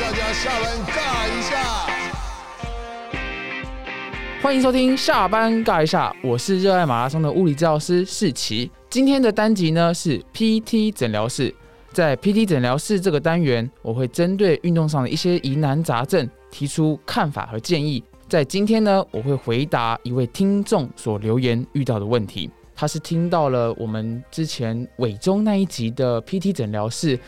[0.00, 1.86] 大家下班尬一下。
[4.42, 8.70] 欢迎收听下班尬一下，我是热爱马拉松的物理治疗师世奇。
[8.88, 11.54] 今天的单集呢是 PT 诊疗室，
[11.92, 18.02] 在 PT 诊疗室这个单元，我会针对运动上的一些疑难杂症提出看法和建议。
[18.26, 22.50] 在今天呢，我会回答一位听众所留言遇到的问题。
[22.74, 27.20] 他是听到了我们之前尾中那一集的 PT 诊疗室，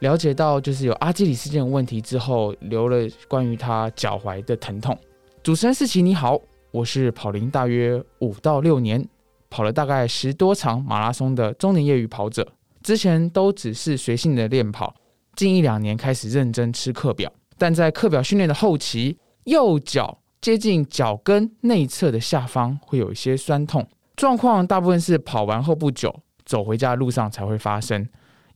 [0.00, 4.96] 了解到就是有阿基里斯腱问题之后，留了关于他脚踝的疼痛。
[5.42, 6.40] 主持人世奇你好。
[6.72, 9.02] 我是跑龄大约五到六年，
[9.48, 12.46] 跑了大概十多场马拉松的中年业余跑者。
[12.82, 14.94] 之前都只是随性的练跑，
[15.34, 17.32] 近一两年开始认真吃课表。
[17.56, 28.06] 但在课表训练的后期，右脚接近脚跟内侧的下方会有一些酸痛，状况大部分是跑完后不久走回家的路上才会发生。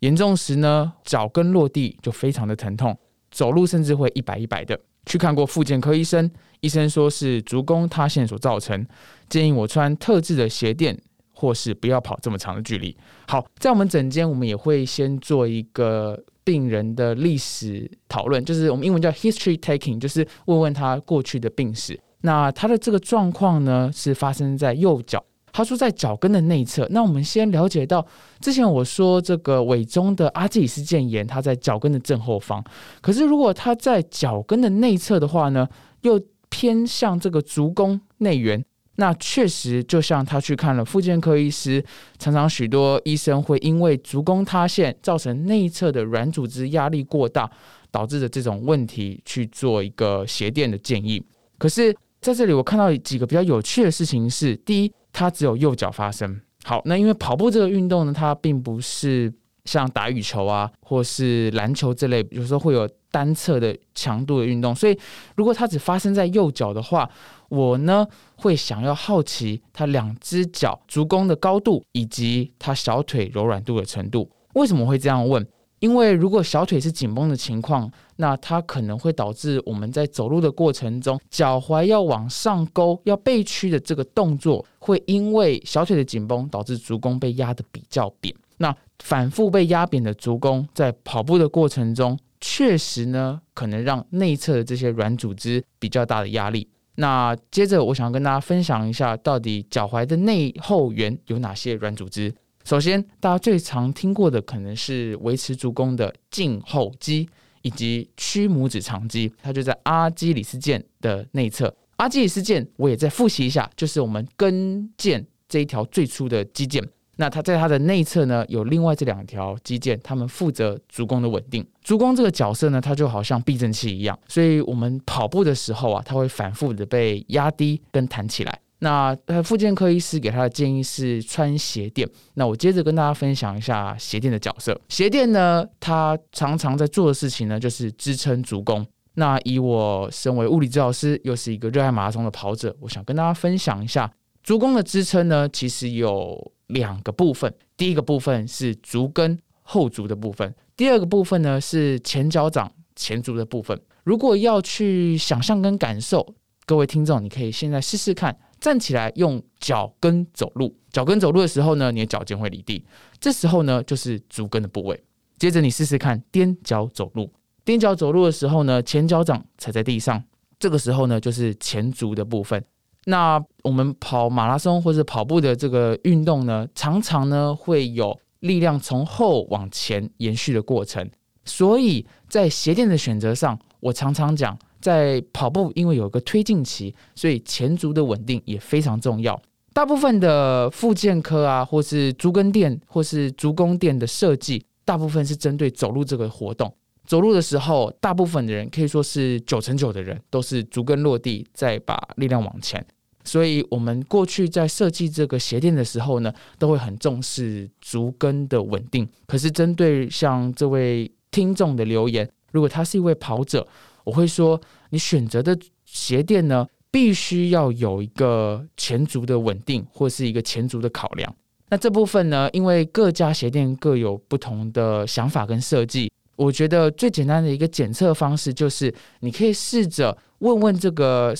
[0.00, 2.96] 严重时呢，脚跟落地就非常的疼痛，
[3.30, 4.78] 走路甚至会一摆一摆的。
[5.06, 8.86] 去看过复健科医生，医生说是足弓塌陷所造成，
[9.28, 10.96] 建议我穿特制的鞋垫，
[11.32, 12.94] 或是不要跑这么长的距离。
[13.26, 21.98] 好，在我们诊间，我们也会先做一个病人的历史讨论，就是我们英文叫 history taking，就是问问他过去的病史。
[22.20, 25.24] 那他的这个状况呢，是发生在右脚。
[25.60, 28.06] 他说在脚跟的内侧，那我们先了解到，
[28.40, 32.64] 之前我说这个尾中的阿基里斯腱炎，它在脚跟的正后方。
[33.02, 35.68] 可是如果它在脚跟的内侧的话呢，
[36.00, 38.64] 又偏向这个足弓内缘，
[38.96, 41.84] 那确实就像他去看了附件科医师，
[42.18, 47.50] 常常许多医生会因为足弓塌陷造成内侧的软组织压力过大，
[47.90, 51.22] 导致的这种问题去做一个鞋垫的建议。
[51.58, 54.92] 可是在这里我看到几个比较有趣的事情是，第一。
[55.12, 56.40] 它只有右脚发生。
[56.62, 59.30] 好，那因为跑步这个运动呢，它并不是
[59.64, 64.72] 像打羽球啊，或是篮球这类，有时候会有单侧的强度的运动。
[64.72, 64.96] 所以，
[65.34, 67.10] 如果它只发生在右脚的话，
[67.48, 74.30] 我呢会想要好奇它两只脚足弓的高度以及它小腿柔软度的程度。
[74.54, 75.44] 为什么会这样问？
[75.80, 88.34] 因为如果小腿是紧绷的情况，那它可能会导致我们在走路的过程中，脚踝要往上勾、要背屈的这个动作，会因为小腿的紧绷导致足弓被压得比较扁。
[88.58, 96.68] 那反复被压扁的足弓，在跑步的过程中，确实呢，可能让内侧的这些软组织比较大的压力。
[96.96, 102.34] 那接着，我想跟大家分享一下，到底脚踝的内后缘有哪些软组织。
[102.64, 107.28] 首先，大家最常听过的可能是维持足弓的胫后肌
[107.62, 111.74] 以及屈拇指长肌，它就在阿基里斯腱的内侧。
[111.96, 116.82] 阿基里斯腱我也再复习一下，就是我们跟腱这一条最粗的肌腱。
[117.16, 121.66] 那它在它的内侧呢，有另外这两条肌腱，它们负责足弓的稳定。
[121.82, 128.60] 足弓这个角色呢，它就好像避震器一样，所以我们跑步的时候啊，它会反复的被压低跟弹起来。
[128.80, 132.08] 那呃，复健科医师给他的建议是穿鞋垫。
[132.34, 134.78] 那我接着跟大家分享一下鞋垫的角色。
[134.88, 138.86] 鞋垫呢，它常常在做的事情呢，就是支撑足弓。
[139.14, 144.10] 那以我身为物理治疗师，又是一个热爱马拉松的跑者，我想跟大家分享一下
[144.42, 147.52] 足弓的支撑呢，其实有两个部分。
[147.76, 153.78] 第一个部分是足跟后足的部分，第二个部分呢是前脚掌前足的部分。
[154.04, 158.34] 如果要去想象跟感受，各位听众，你可以现在试试看。
[158.60, 162.84] 站起来用脚跟走路，脚跟走路的时候呢，你的脚尖会离地，
[163.18, 165.02] 这时候呢就是足跟的部位。
[165.38, 167.32] 接着你试试看踮脚走路，
[167.64, 170.22] 踮脚走路的时候呢，前脚掌踩在地上，
[170.58, 172.62] 这个时候呢就是前足的部分。
[173.06, 181.10] 那我们跑马拉松或者跑步的这个运动呢，常常呢会有力量从后往前延续的过程，
[181.46, 184.58] 所以在鞋垫的选择上，我常常讲。
[184.80, 189.40] 在跑步，因为有一个推进期，所以前足的稳定也非常重要。
[189.72, 196.74] 大部分的复健科啊，或是足跟垫，或是足弓垫的设计，大部分是针对走路这个活动。
[197.06, 202.84] 走路的时候，大部分的人可以说是九成九的人都是足跟落地，再把力量往前。
[203.22, 209.08] 所以，我们过去在设计这个鞋垫的时候呢，都会很重视足跟的稳定。
[209.26, 213.66] 可是，针对像这位听众的留言，如果他是一位跑者，
[214.04, 214.60] 我会说，
[214.90, 221.34] 你选择的鞋垫呢，必须要有一个前足的稳定，或是一个前足的考量。
[221.68, 231.32] 那这部分呢，因为各家鞋垫各有不同的想法跟设计，我觉得最简单的一个检测方式就是，你可以试着问问这个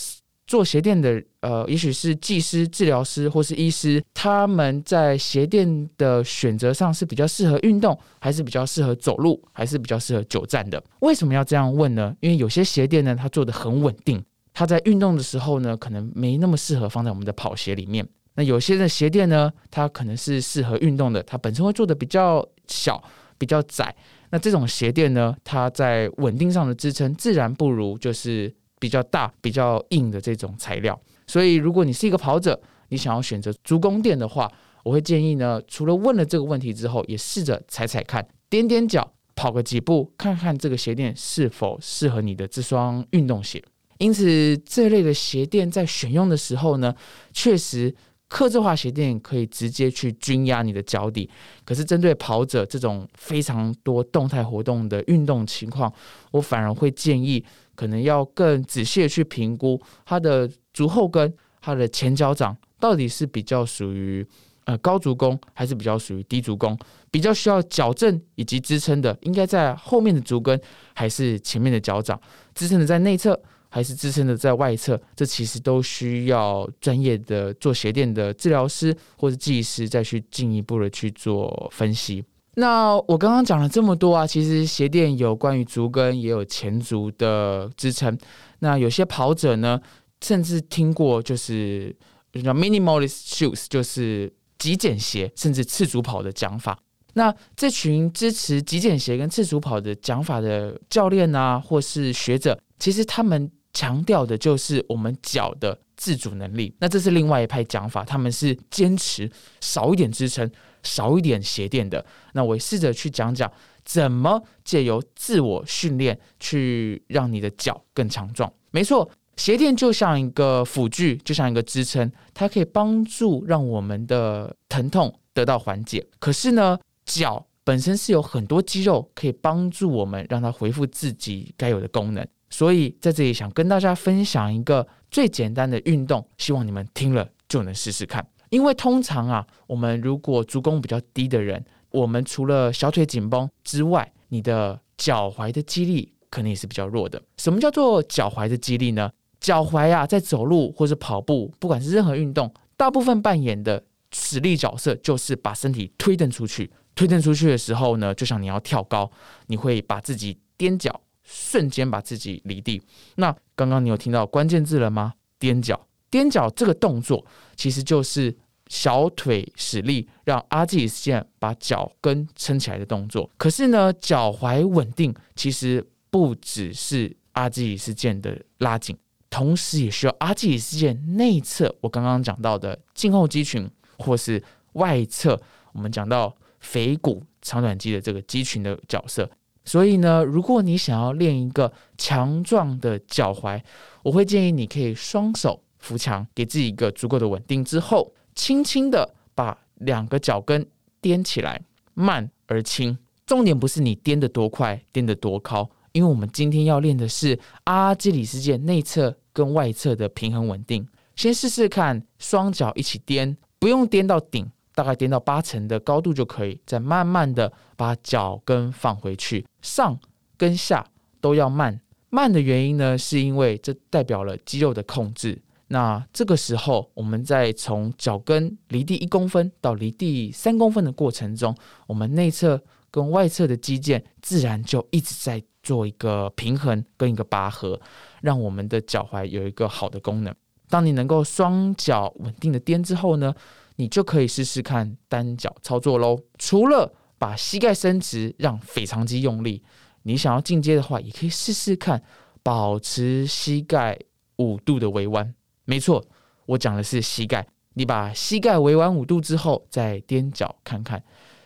[0.51, 10.83] 做鞋垫的，呃，也许是技师、治疗师或是医师，他们在鞋垫的选择上是比较适合运动，还是比较适合走路，还是比较适合久站的？
[11.03, 12.13] 为什么要这样问呢？
[12.19, 14.21] 因为有些鞋垫呢，它做的很稳定，
[14.53, 18.05] 它在运动的时候呢，可能没那么适合放在我们的跑鞋里面。
[18.35, 23.01] 那有些的鞋垫呢，它可能是适合运动的，它本身会做的比较小、
[23.39, 23.95] 比较窄。
[24.31, 28.53] 那这种鞋垫呢，它在稳定上的支撑自然不如就是。
[28.81, 34.51] 比较大、比较硬的这种材料，所以如果你是一个跑者，你想要选择足弓垫的话，
[34.83, 43.63] 我会建议呢，除了问了这个问题之后，也试着踩踩看，踮踮脚，跑个几步，看看这个鞋垫是否适合你的这双运动鞋。
[43.99, 46.93] 因此，这类的鞋垫在选用的时候呢，
[47.33, 47.95] 确实。
[48.33, 51.29] 刻字化鞋垫可以直接去均压你的脚底，
[51.65, 55.93] 可是针对跑者这种非常多动态活动的运动情况，
[56.31, 57.45] 我反而会建议
[57.81, 61.33] 可能要更仔细的去评估它的足后跟、
[61.63, 64.27] 它的前脚掌到底是比较属于
[64.65, 66.79] 呃高足弓，还是比较属于低足弓，
[67.11, 70.61] 比较需要矫正以及支撑的，应该在后面的足跟
[70.93, 72.21] 还是前面的脚掌
[72.55, 73.41] 支撑的在内侧。
[73.73, 82.25] 还是支撑的在外侧，这其实都需要专业的做鞋垫的治疗师或者技师再去进一步的去做分析。
[82.55, 88.17] 那我刚刚讲了这么多啊，其实鞋垫有关于足跟，也有前足的支撑。
[88.59, 89.81] 那有些跑者呢，
[90.21, 91.95] 甚至听过就是
[92.43, 96.79] 叫 minimalist shoes，就是极简鞋，甚至赤足跑的讲法。
[97.15, 103.51] 那这群支持极简鞋跟赤足跑的讲法的教练啊，或是学者，其实他们。
[103.73, 109.31] 强调的就是我们脚的自主能力，那这是另外一派讲法，他们是坚持
[109.61, 110.51] 少一点支撑、
[110.83, 112.05] 少一点鞋垫的。
[112.33, 113.51] 那我试着去讲讲，
[113.85, 118.53] 怎么借由自我训练去让你的脚更强壮。
[118.71, 126.07] 没错，鞋垫就像一个辅具，就像一个支撑，它可以帮助让我们的疼痛得到缓解。
[126.19, 132.27] 可是呢，脚本身是有很多肌肉可以帮助我们让它恢复自己该有的功能。
[132.51, 138.27] 所以在这里想跟大家分享一个最简单的运动，希望你们听了就能试试看。
[138.51, 147.23] 因为通常啊，我们如果足弓比较低的人，我们除了小腿紧绷之外，你的脚踝的肌力可能也是比较弱的。
[147.37, 149.11] 什么叫做脚踝的肌力呢？
[149.39, 153.83] 脚踝啊，在走路或者跑步，不管是任何运动，大部分扮演的
[154.13, 156.71] 实力角色就是把身体推蹬出去。
[156.97, 159.11] 推蹬出去的时候呢，就像你要跳高，
[159.47, 161.01] 你会把自己踮脚。
[161.33, 162.83] 瞬间把自己离地。
[163.15, 165.15] 那刚刚你有听到关键字了吗？
[165.39, 167.25] 踮脚，踮脚这个动作
[167.55, 168.37] 其实就是
[168.67, 173.31] 小腿使力，让阿基里斯腱把脚跟撑起来的动作。
[173.37, 178.97] 可是呢，脚踝稳定其实不只是阿基里斯腱的拉紧，
[179.31, 184.43] 同时也需要阿基里斯腱内侧我刚刚讲到的胫后肌群，或是
[184.73, 185.41] 外侧
[185.73, 189.31] 我们讲到腓骨长短肌的这个肌群的角色。
[189.65, 193.61] 所以呢，如果你想要练一个强壮的脚踝，
[194.03, 200.67] 我会建议你可以双手扶墙，给自己一个足够的稳定之后，轻轻的把两个脚跟
[201.03, 201.63] 踮起来，
[201.95, 202.99] 慢而轻。
[203.27, 210.89] 重点不是你颠得多快，颠得多高，因为我们今天要练的是阿基里斯腱内侧跟外侧的平衡稳定。
[211.15, 214.51] 先试试看，双脚一起颠，不用颠到顶。
[214.81, 220.01] 大概颠到八成的高度就可以，再慢慢的把脚跟放回去，上
[220.39, 220.87] 跟下
[221.21, 221.79] 都要慢。
[222.09, 225.39] 慢的原因呢，是因为这代表了肌肉的控制。
[225.69, 231.55] 那这个时候，我们在从脚跟离地一公分到离地三公分的过程中，
[231.87, 232.59] 我们内侧
[232.91, 237.79] 跟外侧的肌腱自然就一直在做一个平衡跟一个拔河，
[238.23, 240.35] 让我们的脚踝有一个好的功能。
[240.71, 243.35] 当你能够双脚稳定的颠之后呢？
[243.77, 246.19] 你就可以试试看单脚操作喽。
[246.39, 249.63] 除了把膝盖伸直，让腓肠肌用力，
[250.03, 252.03] 你想要进阶的话，也可以试试看
[252.43, 253.99] 保持膝盖
[254.37, 255.35] 五度的微弯。
[255.65, 256.05] 没错，
[256.45, 257.47] 我讲的是膝盖。
[257.73, 261.03] 你把膝盖微弯五度之后，再踮脚看看。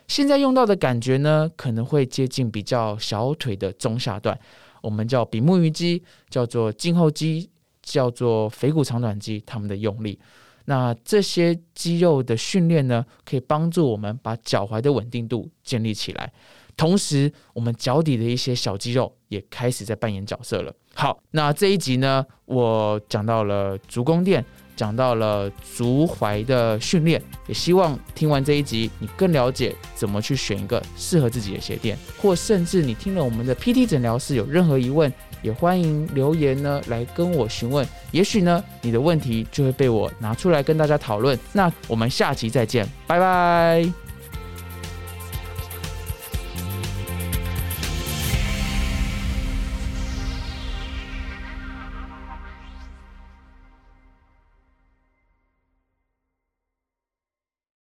[0.07, 4.37] 现在用到的感觉呢，可能会接近比较小腿的中下段，
[4.81, 7.49] 我们叫比目鱼肌，叫做胫后肌，
[7.85, 10.19] 叫做腓骨长短肌，它们的用力。
[10.65, 16.33] 那这些肌肉的训练呢，可以帮助我们把脚踝的稳定度建立起来，
[16.75, 20.73] 同时我们脚底的一些小肌肉也开始在扮演角色了。
[20.95, 24.43] 好，那这一集呢，我讲到了足弓垫，
[24.75, 41.37] 讲到了足踝的训练，也希望听完这一集，你更了解怎么去选一个适合自己的鞋垫，或甚至你听了我们的 PT 诊疗室有任何疑问，也欢迎留言呢来跟我询问，也许呢你的问题就会被我拿出来跟大家讨论。
[41.53, 44.04] 那我们下期再见，拜拜。